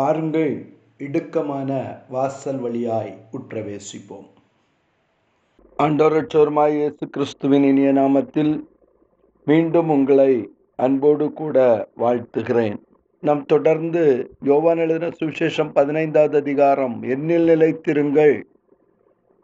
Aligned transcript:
பாருங்கள் 0.00 0.52
இடுக்கமான 0.98 1.70
வாசல் 2.08 2.58
வழியாய் 2.58 3.18
உற்றவேசிப்போம். 3.32 4.28
ஆண்டோரற்றோருமாய் 5.78 6.74
இயேசு 6.74 7.08
கிறிஸ்துவின் 7.08 7.62
இனிய 7.62 7.92
நாமத்தில் 7.92 8.64
மீண்டும் 9.44 9.88
உங்களை 9.88 10.50
அன்போடு 10.76 11.32
கூட 11.32 11.88
வாழ்த்துகிறேன். 11.96 12.76
நாம் 13.20 13.42
தொடர்ந்து 13.44 14.34
யோவான் 14.42 14.78
எழுதின 14.78 15.10
சுவிசேஷம் 15.20 15.72
பதினைந்தாவது 15.72 16.36
அதிகாரம் 16.36 17.02
என்னில் 17.02 17.44
நிலைத்திருங்கள் 17.44 18.46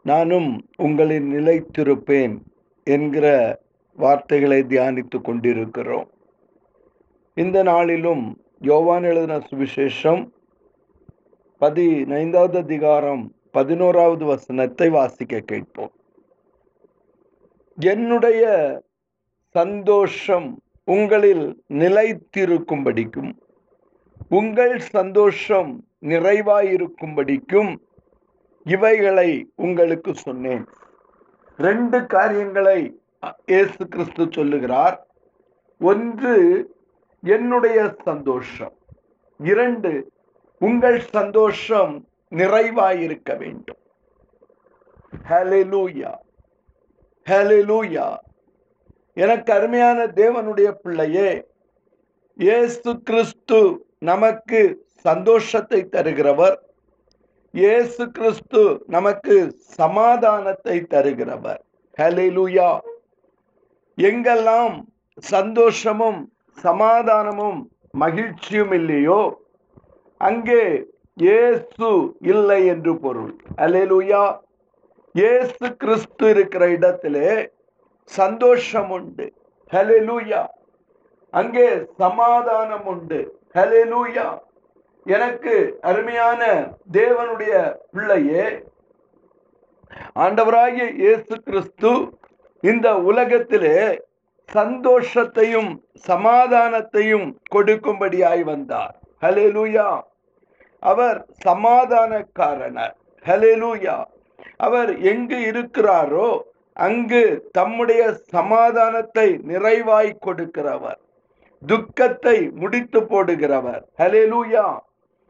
நானும் 0.01 0.65
உங்களின் 0.77 1.29
நிலைத்திருப்பேன் 1.33 2.37
என்கிற 2.83 3.59
வார்த்தைகளை 3.95 4.59
தியானித்து 4.63 5.21
கொண்டிருக்கிறோம். 5.21 6.09
இந்த 7.33 7.63
நாளிலும் 7.63 8.37
யோவான் 8.59 9.03
எழுதின 9.03 9.37
சுவிசேஷம் 9.37 10.35
பதினைந்தாவது 11.57 12.57
அதிகாரம் 12.57 13.35
பதினோராவது 13.51 14.25
வசனத்தை 14.25 14.89
வாசிக்க 14.89 15.39
கேட்போம். 15.39 15.91
என்னுடைய 17.77 18.43
சந்தோஷம் 19.49 20.61
உங்களில் 20.83 21.63
நிலைத்திருக்கும்படிக்கும் 21.69 23.31
உங்கள் 24.29 24.79
சந்தோஷம் 24.79 25.85
நிறைவாயிருக்கும்படிக்கும் 26.01 27.75
இவைகளை 28.63 29.51
உங்களுக்கு 29.55 30.15
சொன்னேன். 30.15 30.65
ரெண்டு 31.57 32.05
காரியங்களை 32.05 32.99
இயேசு 33.45 33.87
கிறிஸ்து 33.87 34.27
சொல்லுகிறார். 34.31 35.07
ஒன்று 35.79 36.35
என்னுடைய 37.23 37.95
சந்தோஷம். 38.03 38.75
இரண்டு 39.37 40.11
உங்கள் 40.61 40.99
சந்தோஷம் 41.17 41.93
நிறைவாயிருக்க 42.31 43.29
வேண்டும். 43.37 43.81
ஹalleluya 45.29 46.11
ஹalleluya 47.27 48.07
எனக்கு 49.13 49.53
அருமையான 49.53 49.99
தேவனுடைய 50.21 50.69
பிள்ளையே 50.83 51.29
இயேசு 52.39 52.89
கிறிஸ்து 53.03 53.59
நமக்கு 53.99 54.59
சந்தோஷத்தை 55.01 55.79
தருகிறவர். 55.95 56.57
இயேசு 57.53 58.03
கிறிஸ்து 58.11 58.63
நமக்கு 58.87 59.35
சமாதானத்தை 59.79 60.77
தருகிறவர். 60.93 61.61
ஹalleluya 61.99 62.69
எங்கெல்லாம் 63.97 64.75
சந்தோஷமும் 65.23 66.19
சமாதானமும் 66.57 67.59
மகிழ்ச்சியும் 67.91 68.73
இல்லையோ 68.73 69.21
அங்கே 70.21 70.61
இயேசு 71.17 71.89
இல்லை 72.31 72.59
என்று 72.67 72.93
பொருள். 72.99 73.31
அலேலுயா 73.57 74.23
இயேசு 75.15 75.65
கிறிஸ்து 75.81 76.25
இருக்கிற 76.29 76.63
இடத்திலே 76.69 77.29
சந்தோஷம் 78.11 78.91
உண்டு 78.97 79.25
ஹலெலுயா 79.71 80.41
அங்கே 81.33 81.67
சமாதானம் 81.97 82.85
உண்டு 82.85 83.19
ஹலெலுயா 83.55 84.27
எனக்கு 85.05 85.55
அருமையான 85.81 86.41
தேவனுடைய 86.91 87.53
பிள்ளையே 87.91 88.45
ஆண்டவராகிய 90.15 90.85
இயேசு 91.01 91.33
கிறிஸ்து 91.47 91.91
இந்த 92.63 92.87
உலகத்திலே 93.09 93.77
சந்தோஷத்தையும் 94.49 95.71
சமாதானத்தையும் 96.07 97.27
கொடுக்கும்படியாய் 97.55 98.43
வந்தார். 98.43 98.95
ஹலேலூயா 99.23 99.87
அவர் 100.83 101.19
சமாதானக்காரனர். 101.45 102.95
ஹலேலூயா 103.25 103.95
அவர் 104.57 104.91
எங்கு 105.11 105.37
இருக்கிறாரோ 105.51 106.29
அங்கு 106.77 107.23
தம்முடைய 107.51 108.01
சமாதானத்தை 108.35 109.27
நிறைவாய் 109.51 110.11
கொடுக்கிறவர். 110.25 110.99
துக்கத்தை 111.61 112.37
முடித்து 112.61 112.99
போடுகிறவர். 113.11 113.81
ஹலேலூயா 114.01 114.65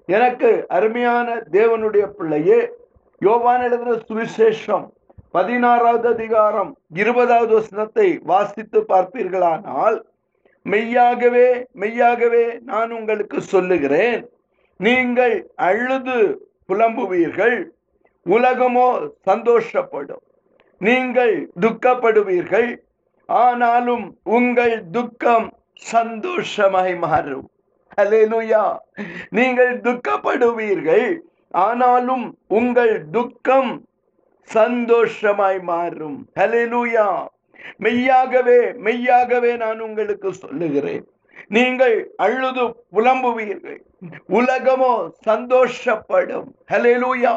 எனக்கு 0.10 0.52
அருமையான 0.68 1.28
தேவனுடைய 1.52 2.06
பிள்ளையே 2.18 2.60
யோவான் 3.22 3.64
எழுதின 3.68 3.96
சுவிசேஷம் 4.08 4.86
பதினாறாவது 5.32 6.08
அதிகாரம் 6.10 6.70
இருபதாவது 7.02 7.54
வசனத்தை 7.54 8.08
வாசித்து 8.24 8.80
பார்ப்பீர்களானால் 8.92 9.98
மெய்யாகவே 10.72 11.48
மெய்யாகவே 11.82 12.46
நான் 12.70 12.92
உங்களுக்கு 12.98 13.38
சொல்லுகிறேன். 13.54 14.22
நீங்கள் 14.80 15.36
அழுது 15.68 16.18
புலம்புவீர்கள் 16.70 17.58
உலகமோ 18.26 18.88
சந்தோஷப்படும். 19.30 20.24
நீங்கள் 20.82 21.36
துக்கப்படுவீர்கள் 21.64 22.70
ஆனாலும் 23.30 24.06
உங்கள் 24.38 24.76
துக்கம் 24.98 25.48
சந்தோஷமாய் 25.94 26.96
மாறும். 27.06 27.48
அலேலுயா 28.02 28.66
நீங்கள் 29.38 29.74
துக்கப்படுவீர்கள் 29.86 31.08
ஆனாலும் 31.66 32.26
உங்கள் 32.58 32.96
துக்கம் 33.16 33.72
சந்தோஷமாய் 34.50 35.60
மாறும். 35.72 36.18
ஹலெலுயா 36.40 37.08
மெய்யாகவே 37.78 38.72
மெய்யாகவே 38.72 39.56
நான் 39.56 39.80
உங்களுக்கு 39.80 40.34
சொல்லுகிறேன். 40.34 41.06
நீங்கள் 41.48 42.14
அழுது 42.16 42.64
புலம்புவீர்கள். 42.96 43.80
உலகமோ 44.30 45.10
சந்தோஷப்படும். 45.26 46.48
ஹலெலூயா 46.72 47.36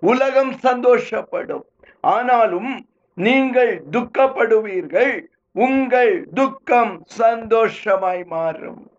உலகம் 0.00 0.54
சந்தோஷப்படும். 0.66 1.64
ஆனாலும் 2.00 2.86
நீங்கள் 3.14 3.82
துக்கப்படுவீர்கள். 3.90 5.14
உங்கள் 5.52 6.28
துக்கம் 6.34 7.02
சந்தோஷமாய் 7.04 8.24
மாறும். 8.24 8.90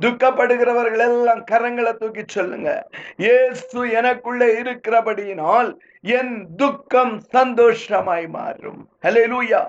துக்கப்படுகிறவர்கள் 0.00 0.98
எல்லாம் 0.98 1.44
கரங்களை 1.50 1.92
தூக்கி 1.92 2.22
சொல்லுங்க. 2.26 2.88
இயேசு 3.16 3.90
எனக்குள்ள 3.90 4.46
இருக்கிறபடியினால் 4.46 5.78
என் 6.00 6.46
துக்கம் 6.56 7.20
சந்தோஷமாய் 7.20 8.26
மாறும். 8.26 8.88
ஹலெலூயா 9.02 9.62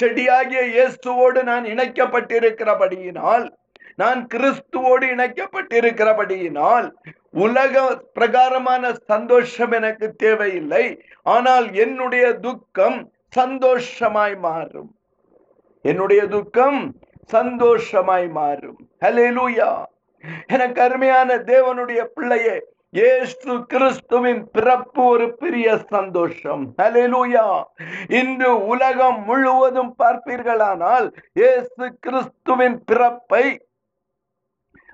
செடியாகிய 0.00 0.62
இயேசுவோடு 0.74 1.40
நான் 1.50 1.64
இணைக்கப்பட்டிருக்கிறபடியினால் 1.72 3.46
நான் 4.02 4.20
கிறிஸ்துவோடு 4.34 5.06
இணைக்கப்பட்டிருக்கிறபடியினால் 5.14 6.86
உலக 7.44 7.82
பிரகாரமான 8.18 8.92
சந்தோஷம் 9.12 9.72
எனக்கு 9.78 10.06
தேவையில்லை. 10.22 10.84
ஆனால் 11.34 11.66
என்னுடைய 11.84 12.26
துக்கம் 12.46 12.98
சந்தோஷமாய் 13.38 14.36
மாறும். 14.46 14.90
என்னுடைய 15.84 16.22
துக்கம் 16.34 16.80
சந்தோஷமாய் 17.34 18.28
மாறும். 18.38 18.80
ஹலேலூயா 19.04 19.70
எனக்கு 20.54 20.80
அருமையான 20.86 21.36
தேவனுடைய 21.52 22.00
பிள்ளையே 22.16 22.56
இயேசு 22.92 23.52
கிறிஸ்துவின் 23.72 24.40
பிறப்பு 24.52 25.02
ஒரு 25.04 25.26
பெரிய 25.32 25.66
சந்தோஷம். 25.92 26.62
இன்று 28.20 28.48
உலகம் 28.66 29.18
முழுவதும் 29.24 29.92
பார்ப்பீர்களானால் 29.98 31.06
இயேசு 31.32 31.84
கிறிஸ்துவின் 32.00 32.78
பிறப்பை 32.84 33.44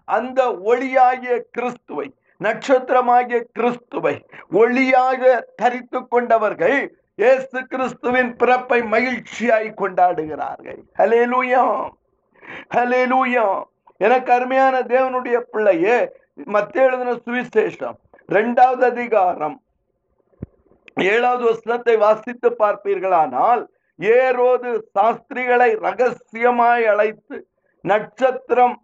அந்த 0.08 0.40
ஒளியாகிய 0.72 1.36
கிறிஸ்துவை 1.50 2.06
நட்சத்திரமாகிய 2.40 3.40
கிறிஸ்துவை 3.52 4.14
ஒளியாக 4.52 5.22
தரித்து 5.62 6.02
கொண்டவர்கள் 6.08 6.78
இயேசு 7.22 7.58
கிறிஸ்துவின் 7.66 8.30
பிறப்பை 8.36 8.80
மகிழ்ச்சியாய் 8.94 9.70
கொண்டாடுகிறார்கள். 9.80 10.80
ஹலேலூயா 10.98 11.64
ஹலேலூயா 12.76 13.46
எனக்கு 14.00 14.30
அருமையான 14.32 14.76
தேவனுடைய 14.94 15.36
பிள்ளையே 15.52 15.98
மத்திய 16.44 16.84
எழுதின 16.84 17.12
சுவிசேஷம். 17.12 17.96
இரண்டாவது 18.26 18.84
அதிகாரம். 18.84 19.62
ஏழாவது 20.94 21.44
வசனத்தை 21.44 21.96
வாசித்து 21.96 22.56
பார்ப்பீர்களானால் 22.58 23.66
ஏரோது 24.00 24.80
சாஸ்திரிகளை 24.94 25.74
ரகசியமாய் 25.74 26.84
அழைத்து 26.84 27.48
நட்சத்திரம் 27.80 28.82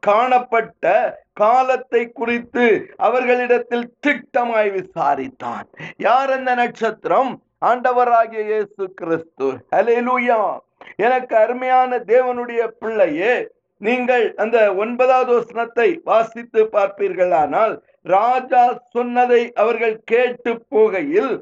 காணப்பட்ட 0.00 0.84
காலத்தை 1.32 2.12
குறித்து 2.12 2.94
அவர்களிடத்தில் 2.96 3.94
திட்டமாய் 4.06 4.70
விசாரித்தான். 4.70 5.66
யார் 5.96 6.30
அந்த 6.30 6.54
நட்சத்திரம்? 6.54 7.42
ஆண்டவராகிய 7.64 8.42
இயேசு 8.44 8.92
கிறிஸ்து. 8.94 9.66
ஹலேலூயா 9.76 10.58
எனக்கு 10.96 11.36
அருமையான 11.36 11.98
தேவனுடைய 11.98 12.66
பிள்ளையே 12.66 13.48
நீங்கள் 13.80 14.24
அந்த 14.42 14.58
ஒன்பதாவது 14.82 15.32
வசனத்தை 15.38 15.88
வாசித்து 16.04 16.60
பார்ப்பீர்களானால் 16.74 17.74
ராஜா 18.06 18.64
சொன்னதை 18.94 19.42
அவர்கள் 19.62 19.96
கேட்டு 20.04 20.52
போகையில் 20.72 21.32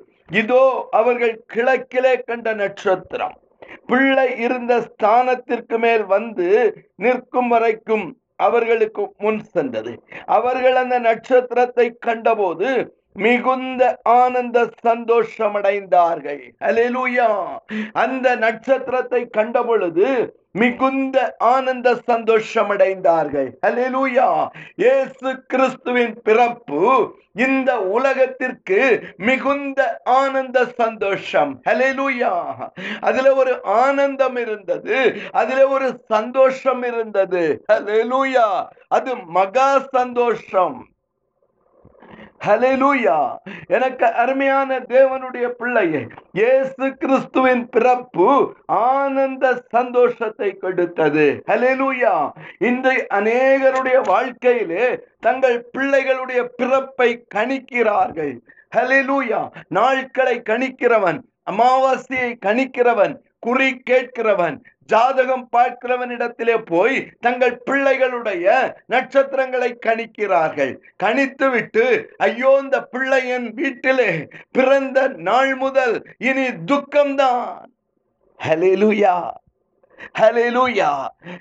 இதோ 0.41 0.63
அவர்கள் 0.91 1.35
கிழக்கிலே 1.55 2.15
கண்ட 2.29 2.49
நட்சத்திரம். 2.55 3.37
பிள்ளை 3.91 4.29
இருந்த 4.45 4.73
ஸ்தானத்திற்கு 4.89 5.77
மேல் 5.85 6.05
வந்து 6.15 6.49
நிற்கும் 6.97 7.51
வரைக்கும் 7.53 8.07
அவர்களுக்கு 8.47 9.03
முன் 9.25 9.41
சென்றது. 9.55 9.93
அவர்கள் 10.37 10.77
அந்த 10.83 10.97
நட்சத்திரத்தை 11.09 11.87
கண்டபோது 12.07 12.71
மிகுந்த 13.17 13.83
ஆனந்த 14.17 14.59
சந்தோஷம் 14.87 15.57
அடைந்தார்கள் 15.59 16.43
அந்த 18.03 18.27
நட்சத்திரத்தை 18.45 19.23
கண்ட 19.39 19.63
பொழுது 19.63 20.09
மிகுந்த 20.55 21.37
ஆனந்த 21.39 21.97
சந்தோஷம் 22.07 22.71
அடைந்தார்கள் 22.71 23.49
ஹalleluya 23.67 24.49
இயேசு 24.77 25.45
கிறிஸ்துவின் 25.47 26.15
பிறப்பு 26.23 26.81
இந்த 27.33 27.81
உலகத்திற்கு 27.81 28.79
மிகுந்த 29.17 30.01
ஆனந்த 30.05 30.67
சந்தோஷம். 30.67 31.61
ஹalleluya 31.65 32.33
அதுல 33.01 33.35
ஒரு 33.35 33.65
ஆனந்தம் 33.65 34.37
இருந்தது 34.37 34.99
அதுல 35.33 35.69
ஒரு 35.69 36.01
சந்தோஷம் 36.09 36.83
இருந்தது. 36.83 37.65
ஹalleluya 37.73 38.67
அது 38.89 39.17
மகா 39.17 39.79
சந்தோஷம். 39.79 40.79
ஹலெலூயா 42.41 43.17
எனக்கு 43.67 44.07
அருமையான 44.23 44.79
தேவனுடைய 44.89 45.47
பிள்ளையே 45.61 46.03
இயேசு 46.33 46.85
கிறிஸ்துவின் 46.99 47.65
பிறப்பு 47.71 48.29
ஆனந்த 48.67 49.45
சந்தோஷத்தை 49.69 50.51
கொடுத்தது. 50.57 51.27
ஹலெலூயா 51.51 52.15
இன்று 52.59 52.95
அநேகருடைய 53.19 53.99
வாழ்க்கையிலே 54.09 54.87
தங்கள் 55.21 55.59
பிள்ளைகளுடைய 55.79 56.43
பிறப்பை 56.57 57.11
கணிக்கிறார்கள். 57.35 58.35
ஹலெலூயா 58.77 59.41
நாட்களை 59.69 60.37
கணிக்கிறவன் 60.51 61.21
அமாவாசையை 61.51 62.31
கணிக்கிறவன் 62.47 63.15
குறி 63.47 63.69
கேட்கிறவன் 63.91 64.57
ஜாதகம் 64.89 65.49
பார்க்கிறவனிடத்திலே 65.57 66.57
போய் 66.65 66.99
தங்கள் 67.21 67.55
பிள்ளைகளுடைய 67.67 68.47
நட்சத்திரங்களை 68.87 69.71
கணிக்கிறார்கள். 69.87 70.73
கணித்துவிட்டு 71.05 71.85
ஐயோ 72.27 72.53
இந்த 72.63 72.77
பிள்ளையன் 72.95 73.49
வீட்டிலே 73.59 74.11
பிறந்த 74.51 75.09
நாள் 75.29 75.53
முதல் 75.55 75.97
இனி 76.19 76.47
துக்கம்தான். 76.71 77.69
ஹalleluya. 78.41 79.15
ஹalleluya. 80.21 80.91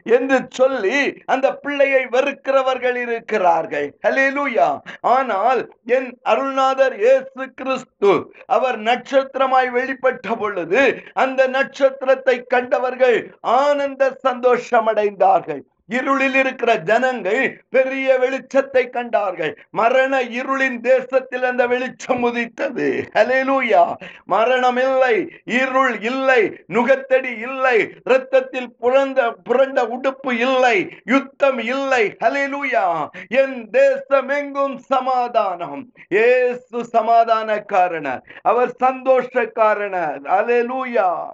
என்று 0.04 0.38
சொல்லி 0.50 0.98
அந்த 1.26 1.48
பிள்ளையை 1.56 2.04
வெறுக்கிறவர்கள் 2.08 2.96
இருக்கிறார்கள். 2.96 3.88
ஹalleluya. 4.04 4.68
ஆனால் 5.14 5.62
என் 5.98 6.10
அருள்நாதர் 6.24 6.96
இயேசு 7.00 7.44
கிறிஸ்து 7.56 8.14
அவர் 8.48 8.80
நட்சத்திரமாய் 8.82 9.70
வெளிப்பட்ட 9.70 10.36
பொழுது 10.38 10.84
அந்த 11.14 11.48
நட்சத்திரத்தை 11.48 12.38
கண்டவர்கள் 12.48 13.18
ஆனந்த 13.58 14.04
சந்தோஷம் 14.22 14.88
அடைந்தார்கள் 14.88 15.64
இருளில் 15.88 16.36
இருக்கிற 16.36 16.76
ஜனங்கள் 16.76 17.64
பெரிய 17.70 18.18
வெளிச்சத்தை 18.22 18.90
கண்டார்கள். 18.90 19.58
மரண 19.70 20.22
இருளின் 20.24 20.80
தேசத்தில் 20.80 21.44
அந்த 21.44 21.68
வெளிச்சம் 21.68 22.22
உதித்தது. 22.22 23.10
ஹalleluya. 23.14 23.94
மரணம் 24.26 24.78
இல்லை 24.78 25.30
இருள் 25.46 26.02
இல்லை 26.02 26.64
நுகத்தடி 26.68 27.38
இல்லை 27.38 27.90
இரத்தத்தில் 28.06 28.76
புரண்ட 28.80 29.32
புரண்ட 29.44 29.84
உடுப்பு 29.84 30.32
இல்லை 30.32 30.90
யுத்தம் 31.06 31.60
இல்லை. 31.60 32.16
ஹalleluya. 32.24 33.08
என் 33.28 33.70
தேசம் 33.70 34.30
எங்கும் 34.30 34.78
சமாதானம். 34.78 35.92
ஏசு 36.10 36.86
சமாதான 36.86 37.60
காரணர் 37.60 38.24
அவர் 38.42 38.76
சந்தோஷக்காரனர் 38.84 40.20
ஹalleluya. 40.24 41.30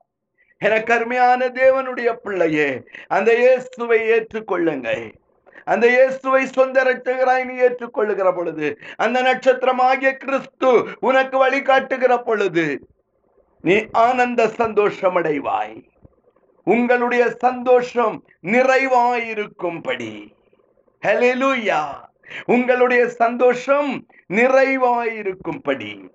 எனக்கு 0.64 0.94
அருமையான 0.94 1.48
தேவனுடைய 1.48 2.14
பிள்ளையே 2.14 2.82
அந்த 3.08 3.36
இயேசுவை 3.36 4.00
ஏற்றுக்கொள்ளுங்கள். 4.10 5.14
அந்த 5.66 5.88
இயேசுவை 5.88 6.46
சொந்த 6.46 6.84
இரட்சகராய் 6.84 7.44
நீ 7.44 7.54
ஏற்றுக்கொள்ளுகிற 7.54 8.36
பொழுது 8.36 8.78
அந்த 8.96 9.22
நட்சத்திரமாகிய 9.22 10.12
கிறிஸ்து 10.12 10.72
உனக்கு 11.00 11.38
வழிகாட்டுகிற 11.48 12.18
பொழுது 12.18 12.88
நீ 13.62 13.86
ஆனந்த 13.92 14.48
சந்தோஷம் 14.48 15.16
அடைவாய் 15.16 15.82
உங்களுடைய 16.66 17.30
சந்தோஷம் 17.30 18.24
நிறைவாயிருக்கும்படி. 18.44 20.28
ஹalleluya. 21.02 21.80
உங்களுடைய 22.46 23.08
சந்தோஷம் 23.08 24.06
நிறைவாயிருக்கும்படி. 24.34 26.10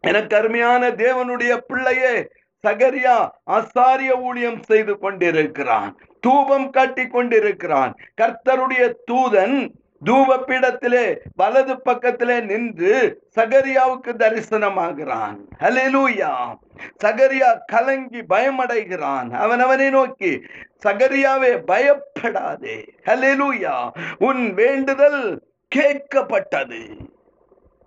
எனக்கு 0.00 0.36
அருமையான 0.36 0.90
தேவனுடைய 0.90 1.56
பிள்ளையே 1.56 2.28
சகரியா 2.66 3.28
ஆசாரிய 3.50 4.20
ஊழியம் 4.20 4.62
செய்து 4.62 4.98
கொண்டிருக்கிறான். 4.98 5.98
தூபம் 6.20 6.70
காட்டி 6.70 7.06
கொண்டிருக்கிறான். 7.06 7.94
கர்த்தருடைய 8.20 8.92
தூதன் 9.12 9.70
தூபப்பீடத்திலே 10.06 11.18
வலது 11.36 11.80
பக்கத்திலே 11.80 12.40
நின்று 12.40 13.22
சகரியாவுக்கு 13.36 14.14
தரிசனமாகிறான். 14.16 15.36
ஹalleluya. 15.60 16.54
சகரியா 17.04 17.58
கலங்கி 17.66 18.22
பயமடைகிறான். 18.22 19.30
அவன் 19.30 19.60
அவனை 19.60 19.90
நோக்கி 19.90 20.42
சகரியாவே 20.84 21.62
பயப்படாதே. 21.64 22.94
ஹalleluya. 23.04 23.90
உன் 24.18 24.54
வேண்டுதல் 24.54 25.42
கேட்கப்பட்டது. 25.74 26.96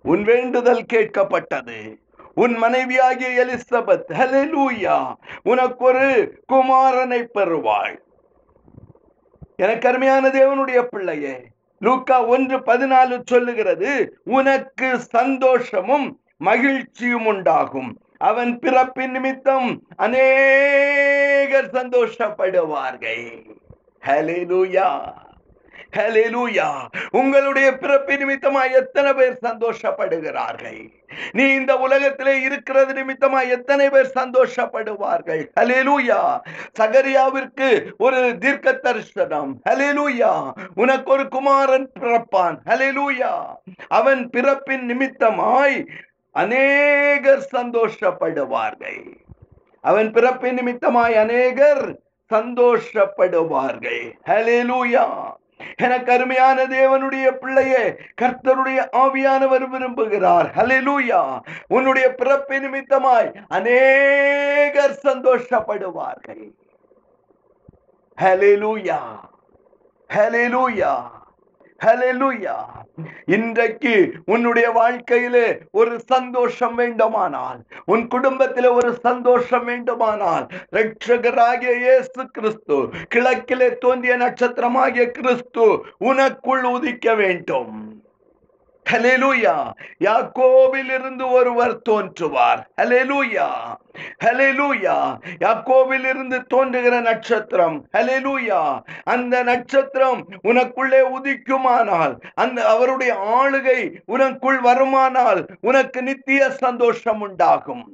உன் 0.02 0.22
வேண்டுதல் 0.22 0.84
கேட்கப்பட்டது. 0.92 2.01
உன் 2.34 2.54
மனைவியாகிய 2.54 3.44
எலிசபெத் 3.44 4.10
ஹலெலூயா 4.12 5.12
உனக்கு 5.42 5.84
ஒரு 5.84 6.06
குமாரனை 6.52 7.22
பெறுவாள். 7.22 7.96
எனக்கு 9.56 9.88
அருமையான 9.88 10.28
தேவனுடைய 10.28 10.82
பிள்ளையே 10.82 11.40
லூக்கா 11.80 12.26
ஒன்று 12.26 12.58
பதினாலு 12.58 13.20
சொல்லுகிறது 13.24 14.18
உனக்கு 14.24 15.00
சந்தோஷமும் 15.00 16.20
மகிழ்ச்சியும் 16.36 17.26
உண்டாகும். 17.26 18.00
அவன் 18.18 18.58
பிறப்பின் 18.58 19.10
நிமித்தம் 19.10 19.82
அநேகர் 19.96 21.70
சந்தோஷப்படுவார்கள். 21.70 23.50
ஹலெலூயா 24.06 25.12
ஹலெலூயா 25.96 26.68
உங்களுடைய 27.18 27.68
பிறப்பு 27.82 28.14
நிமித்தமா 28.20 28.62
எத்தனை 28.80 29.10
பேர் 29.18 29.36
சந்தோஷப்படுகிறார்கள்? 29.46 30.80
நீ 31.38 31.44
இந்த 31.58 31.72
உலகத்திலே 31.84 32.34
இருக்கிறது 32.46 32.92
நிமித்தமா 32.98 33.40
எத்தனை 33.56 33.86
பேர் 33.94 34.08
சந்தோஷப்படுவார்கள்? 34.20 35.42
ஹலெலூயா 35.60 36.20
சகரியாவிற்கு 36.80 37.68
ஒரு 38.04 38.20
தீர்க்க 38.44 38.72
தரிசனம் 38.86 39.52
ஹலெலூயா 39.70 40.32
உனக்கு 40.74 41.12
ஒரு 41.16 41.26
குமாரன் 41.28 41.88
பிறப்பான். 42.00 42.56
ஹலெலூயா 42.70 43.32
அவன் 43.98 44.22
பிறப்பின் 44.30 44.86
நிமித்தமாய் 44.90 45.76
அநேகர் 46.30 47.44
சந்தோஷப்படுவார்கள். 47.56 49.04
அவன் 49.90 50.08
பிறப்பின் 50.16 50.56
நிமித்தமாய் 50.58 51.16
அநேகர் 51.24 51.84
சந்தோஷப்படுவார்கள். 52.30 54.02
ஹலெலூயா 54.30 55.06
எனக்கு 55.76 56.12
அருமையான 56.12 56.64
தேவனுடைய 56.66 57.30
பிள்ளையே 57.30 57.84
கர்த்தருடைய 58.22 58.80
ஆவியானவர் 58.92 59.66
விரும்புகிறார். 59.74 60.48
ஹalleluya 60.56 61.40
உன்னுடைய 61.68 62.14
பிறப்பு 62.14 62.58
நிமித்தமாய் 62.58 63.30
அநேகர் 63.48 64.98
சந்தோஷப்படுவார்கள். 65.04 66.44
ஹalleluya 68.18 69.00
ஹalleluya 70.10 70.92
ஹalleluya 71.82 72.56
இன்றைக்கு 73.26 73.94
உன்னுடைய 74.24 74.70
வாழ்க்கையிலே 74.70 75.46
ஒரு 75.70 76.00
சந்தோஷம் 76.06 76.74
வேண்டுமானால் 76.74 77.60
உன் 77.84 78.04
குடும்பத்திலே 78.06 78.68
ஒரு 78.68 78.90
சந்தோஷம் 79.02 79.64
வேண்டுமானால் 79.64 80.44
ரட்சகராகிய 80.70 81.72
இயேசு 81.78 82.22
கிறிஸ்து 82.32 82.78
கிழக்கிலே 83.14 83.68
தோன்றிய 83.78 84.16
நட்சத்திரமாகிய 84.16 85.06
கிறிஸ்து 85.10 85.66
உனக்குள் 86.10 86.64
உதிக்க 86.74 87.14
வேண்டும். 87.14 87.74
ஹலெலுயா 88.90 89.54
யாக்கோவில் 90.04 90.90
இருந்து 90.94 91.30
ஒருவர் 91.30 91.74
தோன்றுவார். 91.88 92.60
ஹலெலுயா 92.80 93.46
ஹலெலுயா 94.24 94.96
யாக்கோவில் 95.40 96.06
இருந்து 96.08 96.38
தோன்றுகிற 96.46 97.00
நட்சத்திரம். 97.00 97.78
ஹலெலுயா 97.92 98.60
அந்த 99.04 99.42
நட்சத்திரம் 99.42 100.20
உனக்குள்ளே 100.42 101.00
உதிக்குமானால் 101.16 102.14
அந்த 102.34 102.58
அவருடைய 102.68 103.14
ஆளுகை 103.38 103.80
உனக்குள் 104.08 104.60
வருமானால் 104.68 105.42
உனக்கு 105.60 106.02
நித்திய 106.02 106.50
சந்தோஷம் 106.50 107.20
உண்டாகும். 107.20 107.84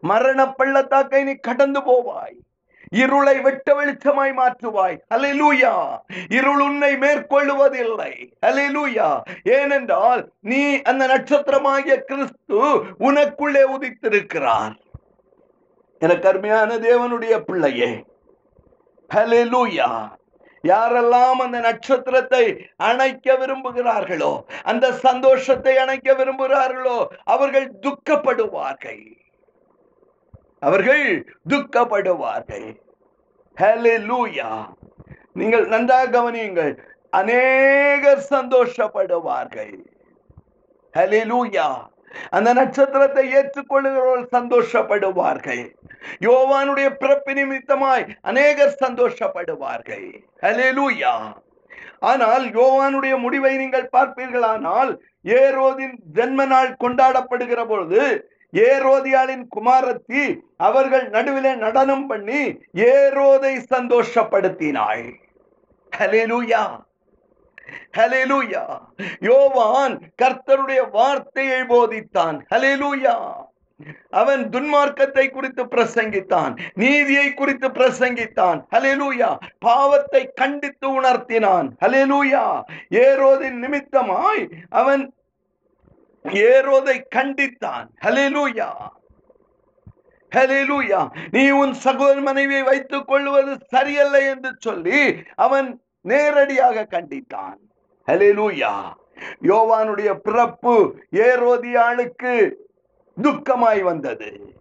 மரண 0.00 0.52
பள்ளத்தாக்கை 0.52 1.24
நீ 1.24 1.34
கடந்து 1.34 1.80
போவாய். 1.80 2.38
இருளை 3.00 3.34
வெட்ட 3.40 3.68
வெளிச்சமாய் 3.74 4.32
மாற்றுவாய். 4.38 4.96
ஹalleluya 5.14 5.72
இருள் 6.28 6.60
உன்னை 6.60 6.92
மேற்கொள்ளுவதில்லை. 6.96 8.12
ஹalleluya 8.46 9.08
ஏனென்றால் 9.42 10.22
நீ 10.40 10.62
அந்த 10.82 11.06
நட்சத்திரமாகிய 11.06 11.96
கிறிஸ்து 12.10 12.58
உனக்குள்ளே 13.08 13.62
உதித்திருக்கிறார். 13.76 14.74
எனக்கு 15.98 16.28
அருமையான 16.28 16.76
தேவனுடைய 16.88 17.38
பிள்ளையே. 17.38 18.04
ஹalleluya 19.14 19.90
யாரெல்லாம் 20.64 21.40
அந்த 21.44 21.58
நட்சத்திரத்தை 21.60 22.44
அணைக்க 22.76 23.34
விரும்புகிறார்களோ 23.34 24.32
அந்த 24.62 24.92
சந்தோஷத்தை 24.92 25.76
அணைக்க 25.76 26.12
விரும்புகிறார்களோ 26.12 26.98
அவர்கள் 27.24 27.68
துக்கப்படுவார்கள். 27.80 29.02
அவர்கள் 30.62 31.04
துக்கப்படுவார்கள். 31.52 32.68
நீங்கள் 35.40 35.66
நன்றாக 35.72 36.06
கவனியுங்கள். 36.16 36.72
அநேகர் 37.20 38.22
சந்தோஷப்படுவார்கள். 38.34 39.74
ஹalleluya 40.94 41.68
அந்த 42.36 42.48
நட்சத்திரத்தை 42.58 43.24
ஏற்றுக்கொள்ளுகிறவர்கள் 43.38 44.32
சந்தோஷப்படுவார்கள். 44.36 45.62
யோவானுடைய 46.26 46.88
பிறப்பு 47.02 47.32
நிமித்தமாய் 47.38 48.04
அநேகர் 48.30 48.74
சந்தோஷப்படுவார்கள். 48.84 50.06
ஹalleluya 50.44 51.14
ஆனால் 52.10 52.44
யோவானுடைய 52.58 53.14
முடிவை 53.24 53.52
நீங்கள் 53.62 53.92
பார்ப்பீர்களானால் 53.96 54.90
ஏரோதின் 55.38 55.96
ஜென்ம 56.16 56.46
நாள் 56.46 56.70
கொண்டாடப்படுகிற 56.84 57.60
பொழுது 57.72 58.02
ஏரோதியாளின் 58.52 59.44
குமாரத்தி 59.56 60.38
அவர்கள் 60.56 61.08
நடுவிலே 61.08 61.54
நடனம் 61.54 62.06
பண்ணி 62.06 62.42
ஏரோதை 62.74 63.54
சந்தோஷப்படுத்தினாள் 63.74 65.12
ஹலேலூயா 65.98 66.80
ஹலேலூயா 67.96 68.78
யோவான் 69.20 70.12
கர்த்தருடைய 70.22 70.90
வார்த்தையை 70.90 71.60
போதித்தான். 71.60 72.36
ஹலேலூயா 72.54 73.34
அவன் 74.10 74.48
துன்மார்க்கத்தை 74.48 75.30
குறித்து 75.30 75.64
பிரசங்கித்தான். 75.64 76.60
நீதியை 76.74 77.34
குறித்து 77.34 77.68
பிரசங்கித்தான். 77.68 78.62
ஹலெலூயா 78.76 79.38
பாவத்தை 79.58 80.30
கண்டித்து 80.34 81.00
உணர்த்தினான். 81.00 81.68
ஹலெலூயா 81.80 82.62
ஏரோதின் 82.90 83.58
நிமித்தமாய் 83.64 84.48
அவன் 84.70 85.12
ஏரோதை 86.24 86.96
கண்டித்தான். 87.14 87.86
ஹலிலூயா 88.04 88.70
ஹலிலூயா 90.36 91.00
நீ 91.30 91.50
உன் 91.50 91.72
சகோதர 91.72 92.20
மனைவியை 92.20 92.62
வைத்துக் 92.62 93.06
கொள்வது 93.06 93.58
சரியல்ல 93.66 94.28
என்று 94.30 94.50
சொல்லி 94.58 95.24
அவன் 95.34 95.82
நேரடியாக 96.00 96.86
கண்டித்தான். 96.90 97.58
ஹலிலூயா 98.06 98.72
யோவானுடைய 99.42 100.14
பிறப்பு 100.14 100.74
ஏரோதியாளுக்கு 101.12 102.50
துக்கமாய் 103.22 103.82
வந்தது. 103.82 104.60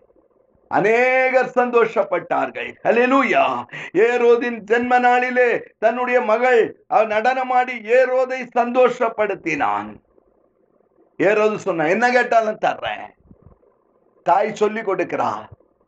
அநேகர் 0.68 1.50
சந்தோஷப்பட்டார்கள். 1.56 2.70
ஹalleluya 2.84 3.66
ஏரோதின் 3.94 4.60
ஜென்ம 4.72 5.00
நாளிலே 5.00 5.64
தன்னுடைய 5.80 6.22
மகள் 6.22 6.86
நடனமாடி 6.90 7.76
ஏரோதை 7.98 8.40
சந்தோஷப்படுத்தினான். 8.58 9.90
ஏறது 11.22 11.56
சொன்ன 11.56 11.90
என்ன 11.90 12.12
கேட்டாலும் 12.12 12.60
தர்றேன். 12.66 13.08
தாய் 14.24 14.56
சொல்லி 14.56 14.80
கொடுக்கிறா. 14.80 15.32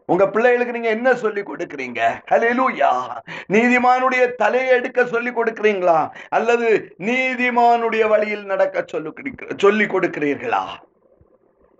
உங்க 0.05 0.29
பிள்ளைகளுக்கு 0.29 0.73
நீங்க 0.73 0.89
என்ன 0.89 1.15
சொல்லி 1.15 1.41
கொடுக்கிறீங்க? 1.41 2.01
ஹalleluya. 2.31 2.89
நீதிமானுடைய 3.47 4.33
தலையை 4.33 4.69
எடுக்க 4.69 5.05
சொல்லி 5.05 5.29
கொடுக்கிறீங்களா? 5.29 6.11
அல்லது 6.29 6.95
நீதிமானுடைய 6.97 8.07
வழியில் 8.07 8.45
நடக்க 8.45 8.83
சொல்லி 8.87 9.09
சொல்லி 9.57 9.85
கொடுக்கிறீர்களா? 9.85 10.63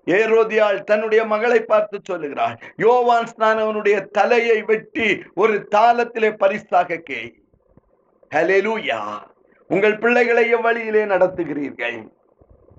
ஏரோதியாள் 0.05 0.83
தன்னுடைய 0.83 1.25
மகளை 1.25 1.59
பார்த்து 1.61 1.99
சொல்லுகிறாள் 2.03 2.57
யோவான் 2.75 3.27
ஸ்நானவனுடைய 3.37 4.05
தலையை 4.05 4.61
வெட்டி 4.61 5.23
ஒரு 5.33 5.67
தாளத்திலே 5.75 6.37
பரிசாக 6.37 6.95
கே 6.95 7.35
ஹalleluya. 8.35 8.99
உங்கள் 9.67 9.97
பிள்ளைகளை 9.97 10.55
எவ்வழியிலே 10.55 11.05
நடத்துகிறீர்கள். 11.05 12.09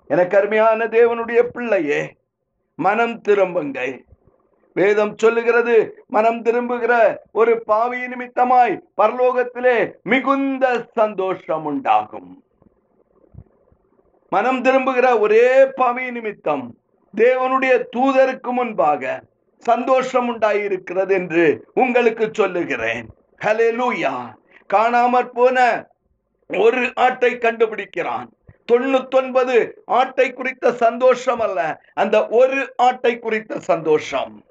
எனக்கு 0.07 0.37
அருமையான 0.37 0.87
தேவனுடைய 0.87 1.43
பிள்ளையே 1.43 2.17
மனம் 2.75 3.21
திரும்புங்கள். 3.21 4.05
வேதம் 4.73 5.19
சொல்லுகிறது 5.19 6.05
மனம் 6.07 6.43
திரும்புகிற 6.43 7.23
ஒரு 7.33 7.63
பாவி 7.63 8.01
நிமித்தமாய் 8.07 8.81
பரலோகத்திலே 8.97 9.93
மிகுந்த 10.03 10.87
சந்தோஷம் 10.93 11.65
உண்டாகும். 11.65 12.45
மனம் 14.29 14.63
திரும்புகிற 14.63 15.19
ஒரே 15.19 15.67
பாவி 15.75 16.11
நிமித்தம் 16.11 16.79
தேவனுடைய 17.17 17.85
தூதருக்கு 17.97 18.51
முன்பாக 18.53 19.23
சந்தோஷம் 19.59 20.27
உண்டாயிருக்கிறது 20.31 21.11
என்று 21.11 21.69
உங்களுக்கு 21.75 22.29
சொல்லுகிறேன். 22.33 23.09
ஹalleluya 23.45 24.35
காணாமற் 24.75 25.33
போன 25.35 25.87
ஒரு 26.49 26.93
ஆட்டை 26.95 27.35
கண்டுபிடிக்கிறான். 27.35 28.29
தொண்ணூத்தொன்பது 28.73 29.73
ஆட்டை 29.85 30.33
குறித்த 30.33 30.73
சந்தோஷம் 30.73 31.41
அல்ல. 31.41 31.81
அந்த 31.95 32.27
ஒரு 32.29 32.73
ஆட்டை 32.77 33.19
குறித்த 33.19 33.61
சந்தோஷம். 33.61 34.45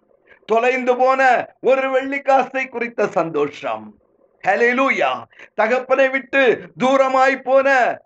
தொலைந்து 0.45 0.97
போன 0.97 1.47
ஒரு 1.61 1.89
வெள்ளிக்காசை 1.89 2.67
குறித்த 2.67 3.07
சந்தோஷம். 3.07 3.93
ஹலிலூயா 4.47 5.11
தகப்பனை 5.55 6.09
விட்டு 6.09 6.59
தூரமாய் 6.83 7.41
போன 7.41 7.97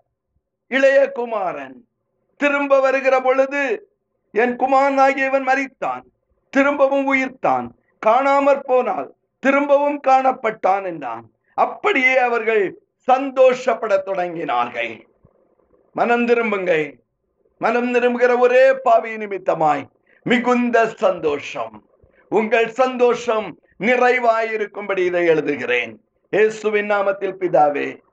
இளைய 0.68 1.10
குமாரன். 1.10 1.88
திரும்ப 2.36 2.80
வருகிற 2.80 3.20
பொழுது 3.20 3.88
என் 4.32 4.56
குமாரன் 4.56 4.98
ஆகியவன் 4.98 5.48
மறித்தான் 5.48 6.00
திரும்பவும் 6.50 7.14
உயிர்த்தான். 7.14 7.66
காணாமற் 8.06 8.60
போனால் 8.60 9.14
திரும்பவும் 9.38 10.00
காணப்பட்டான் 10.08 10.84
என்றான். 10.84 11.30
அப்படியே 11.54 12.18
அவர்கள் 12.18 12.78
சந்தோஷப்படத் 13.12 14.06
தொடங்கினார்கள். 14.06 15.07
மனம் 15.92 16.26
திரும்புங்கள் 16.26 17.00
மனம் 17.58 17.92
திரும்புகிற 17.92 18.38
ஒரே 18.38 18.74
பாவி 18.82 19.16
நிமித்தமாய் 19.16 19.84
மிகுந்த 20.22 20.88
சந்தோஷம். 20.88 21.84
உங்கள் 22.28 22.68
சந்தோஷம் 22.68 23.58
நிறைவாயிருக்கும்படி 23.80 24.98
இதை 24.98 25.28
எழுதுகிறேன். 25.28 25.96
இயேசுவின் 26.30 26.90
நாமத்தில் 26.90 27.36
பிதாவே 27.40 28.00